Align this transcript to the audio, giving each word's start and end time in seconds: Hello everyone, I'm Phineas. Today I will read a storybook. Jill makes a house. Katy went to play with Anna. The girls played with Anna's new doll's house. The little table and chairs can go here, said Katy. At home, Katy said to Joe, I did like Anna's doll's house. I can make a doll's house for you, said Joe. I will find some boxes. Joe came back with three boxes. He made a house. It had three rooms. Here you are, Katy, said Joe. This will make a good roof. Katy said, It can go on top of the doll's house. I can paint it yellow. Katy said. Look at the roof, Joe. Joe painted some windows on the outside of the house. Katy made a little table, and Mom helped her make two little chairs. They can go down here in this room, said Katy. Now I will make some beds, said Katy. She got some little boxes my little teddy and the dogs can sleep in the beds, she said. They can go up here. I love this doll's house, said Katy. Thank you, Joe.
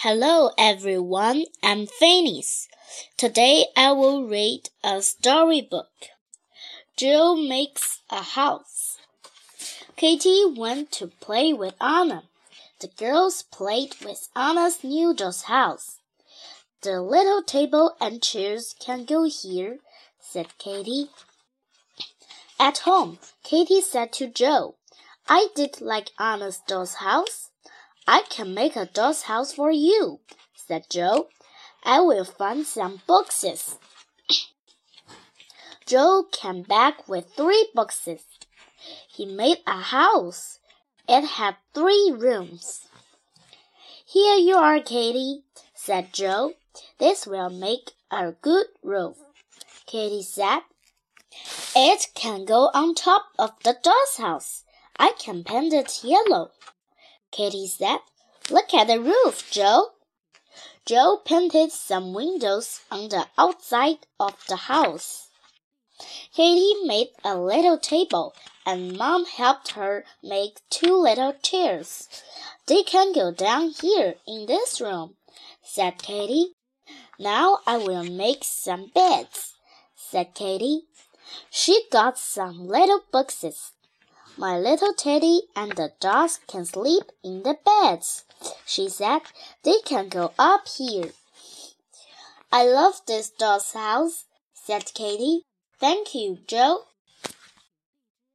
Hello 0.00 0.50
everyone, 0.58 1.46
I'm 1.62 1.86
Phineas. 1.86 2.68
Today 3.16 3.68
I 3.74 3.92
will 3.92 4.24
read 4.24 4.68
a 4.84 5.00
storybook. 5.00 5.88
Jill 6.98 7.34
makes 7.34 8.00
a 8.10 8.20
house. 8.20 8.98
Katy 9.96 10.52
went 10.54 10.92
to 10.92 11.06
play 11.06 11.54
with 11.54 11.72
Anna. 11.80 12.24
The 12.80 12.88
girls 12.88 13.44
played 13.50 13.94
with 14.04 14.28
Anna's 14.36 14.84
new 14.84 15.14
doll's 15.14 15.44
house. 15.44 15.96
The 16.82 17.00
little 17.00 17.42
table 17.42 17.96
and 17.98 18.22
chairs 18.22 18.74
can 18.78 19.06
go 19.06 19.24
here, 19.24 19.78
said 20.20 20.58
Katy. 20.58 21.08
At 22.60 22.78
home, 22.80 23.18
Katy 23.42 23.80
said 23.80 24.12
to 24.12 24.26
Joe, 24.26 24.74
I 25.26 25.48
did 25.54 25.80
like 25.80 26.10
Anna's 26.18 26.60
doll's 26.68 26.96
house. 26.96 27.48
I 28.08 28.22
can 28.22 28.54
make 28.54 28.76
a 28.76 28.86
doll's 28.86 29.22
house 29.22 29.52
for 29.52 29.70
you, 29.70 30.20
said 30.54 30.86
Joe. 30.88 31.28
I 31.82 32.00
will 32.00 32.24
find 32.24 32.64
some 32.64 33.02
boxes. 33.06 33.78
Joe 35.86 36.24
came 36.30 36.62
back 36.62 37.08
with 37.08 37.34
three 37.34 37.68
boxes. 37.74 38.22
He 39.08 39.26
made 39.26 39.58
a 39.66 39.80
house. 39.80 40.60
It 41.08 41.24
had 41.24 41.56
three 41.74 42.12
rooms. 42.16 42.86
Here 44.04 44.36
you 44.36 44.56
are, 44.56 44.78
Katy, 44.80 45.42
said 45.74 46.12
Joe. 46.12 46.52
This 46.98 47.26
will 47.26 47.50
make 47.50 47.92
a 48.10 48.32
good 48.32 48.66
roof. 48.82 49.16
Katy 49.86 50.22
said, 50.22 50.60
It 51.74 52.08
can 52.14 52.44
go 52.44 52.70
on 52.72 52.94
top 52.94 53.26
of 53.38 53.52
the 53.64 53.76
doll's 53.82 54.16
house. 54.18 54.62
I 54.96 55.12
can 55.18 55.42
paint 55.42 55.72
it 55.72 56.04
yellow. 56.04 56.52
Katy 57.30 57.66
said. 57.66 58.00
Look 58.50 58.72
at 58.72 58.86
the 58.86 59.00
roof, 59.00 59.50
Joe. 59.50 59.92
Joe 60.84 61.20
painted 61.24 61.72
some 61.72 62.14
windows 62.14 62.80
on 62.90 63.08
the 63.08 63.26
outside 63.36 64.06
of 64.20 64.34
the 64.46 64.56
house. 64.56 65.28
Katy 66.32 66.84
made 66.84 67.08
a 67.24 67.36
little 67.36 67.78
table, 67.78 68.34
and 68.64 68.96
Mom 68.96 69.24
helped 69.24 69.72
her 69.72 70.04
make 70.22 70.60
two 70.70 70.94
little 70.96 71.32
chairs. 71.32 72.08
They 72.66 72.82
can 72.82 73.12
go 73.12 73.32
down 73.32 73.70
here 73.70 74.14
in 74.26 74.46
this 74.46 74.80
room, 74.80 75.16
said 75.62 76.02
Katy. 76.02 76.54
Now 77.18 77.60
I 77.66 77.78
will 77.78 78.04
make 78.04 78.44
some 78.44 78.88
beds, 78.94 79.54
said 79.94 80.34
Katy. 80.34 80.82
She 81.50 81.84
got 81.90 82.18
some 82.18 82.68
little 82.68 83.00
boxes 83.10 83.72
my 84.36 84.58
little 84.58 84.92
teddy 84.92 85.42
and 85.54 85.72
the 85.72 85.92
dogs 86.00 86.40
can 86.46 86.64
sleep 86.64 87.04
in 87.24 87.42
the 87.42 87.56
beds, 87.64 88.24
she 88.66 88.88
said. 88.88 89.22
They 89.62 89.80
can 89.84 90.08
go 90.08 90.32
up 90.38 90.68
here. 90.68 91.10
I 92.52 92.64
love 92.64 93.00
this 93.06 93.30
doll's 93.30 93.72
house, 93.72 94.24
said 94.54 94.92
Katy. 94.94 95.42
Thank 95.78 96.14
you, 96.14 96.38
Joe. 96.46 96.84